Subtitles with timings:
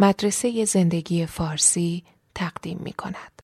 [0.00, 2.04] مدرسه زندگی فارسی
[2.34, 3.42] تقدیم می کند.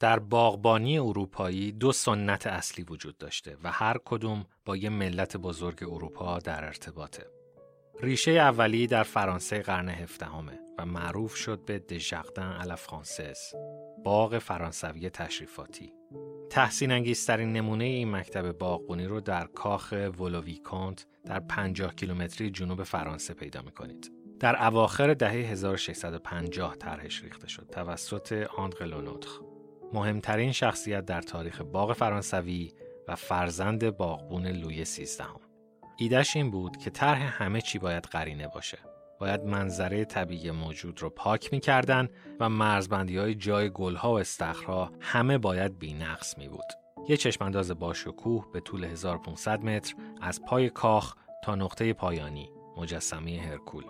[0.00, 5.82] در باغبانی اروپایی دو سنت اصلی وجود داشته و هر کدوم با یه ملت بزرگ
[5.82, 7.37] اروپا در ارتباطه.
[8.02, 13.38] ریشه اولی در فرانسه قرن هفدهمه و معروف شد به دژاردن الا فرانسز
[14.04, 15.92] باغ فرانسوی تشریفاتی
[16.50, 23.34] تحسین انگیزترین نمونه این مکتب باغبونی رو در کاخ ولوویکانت در 50 کیلومتری جنوب فرانسه
[23.34, 24.12] پیدا می‌کنید.
[24.40, 29.30] در اواخر دهه 1650 طرحش ریخته شد توسط آندر لونوتر
[29.92, 32.72] مهمترین شخصیت در تاریخ باغ فرانسوی
[33.08, 35.47] و فرزند باغبون لوی سیزدهم.
[36.00, 38.78] ایدش این بود که طرح همه چی باید قرینه باشه.
[39.20, 42.08] باید منظره طبیعی موجود رو پاک می‌کردن
[42.40, 46.64] و مرزبندی های جای گلها و استخرها همه باید بی نقص می بود.
[47.08, 53.40] یه چشمانداز با شکوه به طول 1500 متر از پای کاخ تا نقطه پایانی مجسمه
[53.40, 53.84] هرکول.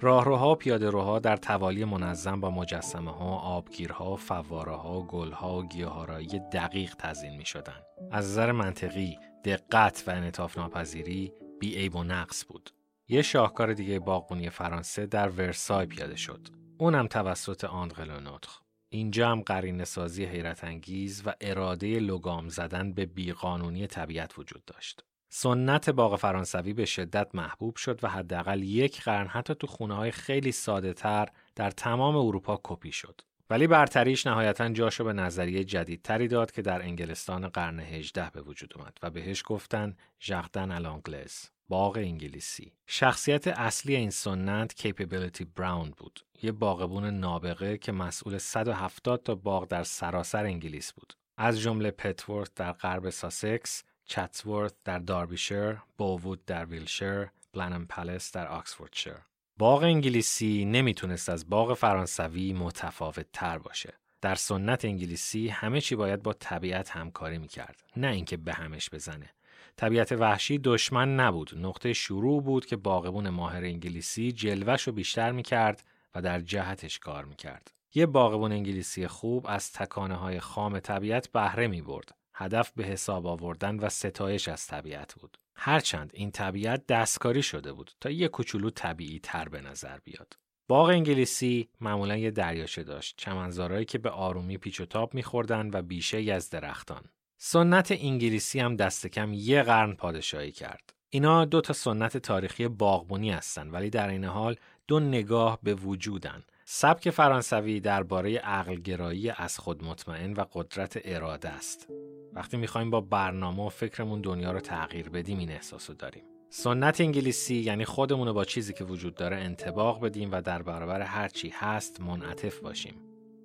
[0.00, 5.58] راهروها و پیاده روها در توالی منظم با مجسمه ها، آبگیرها، فواره ها، گل ها
[5.58, 7.80] و گیاهارایی دقیق تزین می شدن.
[8.12, 12.70] از نظر منطقی، دقت و انعطاف ناپذیری بی و نقص بود.
[13.08, 16.48] یه شاهکار دیگه باغبونی فرانسه در ورسای پیاده شد.
[16.78, 18.60] اونم توسط آندغلونوتخ.
[18.88, 25.04] اینجا هم قرین سازی حیرت انگیز و اراده لگام زدن به بیقانونی طبیعت وجود داشت.
[25.28, 30.10] سنت باغ فرانسوی به شدت محبوب شد و حداقل یک قرن حتی تو خونه های
[30.10, 33.20] خیلی ساده تر در تمام اروپا کپی شد.
[33.50, 38.72] ولی برتریش نهایتا جاشو به نظریه جدیدتری داد که در انگلستان قرن 18 به وجود
[38.76, 42.72] اومد و بهش گفتن ژاردن الانگلز باغ انگلیسی.
[42.86, 49.68] شخصیت اصلی این سنت کیپبیلیتی براون بود یه باغبون نابغه که مسئول 170 تا باغ
[49.68, 51.12] در سراسر انگلیس بود.
[51.36, 58.48] از جمله پتورث در غرب ساسکس چتسورث در داربیشر بووود در ویلشر بلنم پلس در
[58.48, 59.18] آکسفوردشر
[59.58, 63.94] باغ انگلیسی نمی‌تونست از باغ فرانسوی متفاوت تر باشه.
[64.20, 69.30] در سنت انگلیسی همه چی باید با طبیعت همکاری می‌کرد نه اینکه به همش بزنه.
[69.76, 71.50] طبیعت وحشی دشمن نبود.
[71.58, 75.84] نقطه شروع بود که باغبون ماهر انگلیسی جلوش رو بیشتر می‌کرد
[76.14, 77.70] و در جهتش کار می‌کرد.
[77.94, 82.14] یه باغبون انگلیسی خوب از تکانه های خام طبیعت بهره می برد.
[82.34, 85.38] هدف به حساب آوردن و ستایش از طبیعت بود.
[85.56, 90.36] هرچند این طبیعت دستکاری شده بود تا یه کوچولو طبیعی تر به نظر بیاد.
[90.68, 95.82] باغ انگلیسی معمولا یه دریاچه داشت چمنزارهایی که به آرومی پیچ و تاب میخوردن و
[95.82, 97.02] بیشه از درختان.
[97.38, 100.94] سنت انگلیسی هم دست کم یه قرن پادشاهی کرد.
[101.10, 104.56] اینا دو تا سنت تاریخی باغبونی هستن ولی در این حال
[104.88, 106.44] دو نگاه به وجودن.
[106.64, 111.88] سبک فرانسوی درباره عقلگرایی از خود مطمئن و قدرت اراده است.
[112.36, 116.22] وقتی می‌خوایم با برنامه و فکرمون دنیا رو تغییر بدیم این احساسو داریم.
[116.50, 121.00] سنت انگلیسی یعنی خودمون رو با چیزی که وجود داره انتباق بدیم و در برابر
[121.00, 122.94] هر چی هست منعطف باشیم.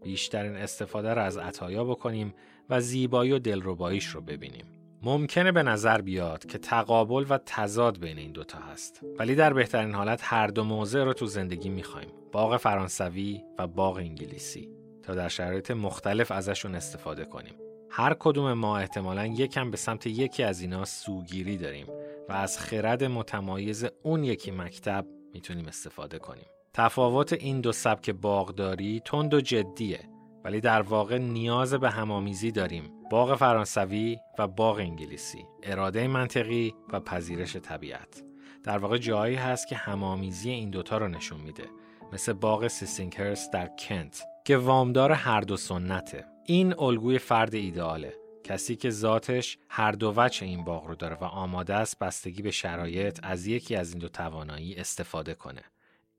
[0.03, 2.33] بیشترین استفاده رو از عطایا بکنیم
[2.69, 4.65] و زیبایی و دلرباییش رو ببینیم.
[5.03, 9.93] ممکنه به نظر بیاد که تقابل و تضاد بین این دوتا هست ولی در بهترین
[9.93, 14.69] حالت هر دو موضع رو تو زندگی می‌خوایم باغ فرانسوی و باغ انگلیسی
[15.03, 17.53] تا در شرایط مختلف ازشون استفاده کنیم
[17.93, 21.87] هر کدوم ما احتمالا یکم به سمت یکی از اینا سوگیری داریم
[22.29, 26.45] و از خرد متمایز اون یکی مکتب می‌تونیم استفاده کنیم.
[26.73, 29.99] تفاوت این دو سبک باغداری تند و جدیه
[30.43, 32.83] ولی در واقع نیاز به همامیزی داریم.
[33.11, 38.23] باغ فرانسوی و باغ انگلیسی، اراده منطقی و پذیرش طبیعت.
[38.63, 41.65] در واقع جایی هست که همامیزی این دوتا رو نشون میده.
[42.13, 46.25] مثل باغ سیسینگهرست در کنت که وامدار هر دو سنته.
[46.45, 48.13] این الگوی فرد ایدئاله.
[48.43, 52.51] کسی که ذاتش هر دو وجه این باغ رو داره و آماده است بستگی به
[52.51, 55.63] شرایط از یکی از این دو توانایی استفاده کنه.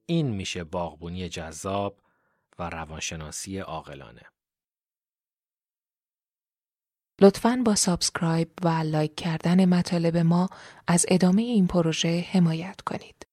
[0.06, 2.00] این میشه باغبونی جذاب
[2.58, 4.22] و روانشناسی عاقلانه.
[7.20, 10.48] لطفاً با subscribe و like کردن مطالب ما
[10.86, 13.31] از ادامه این پروژه حمایت کنید.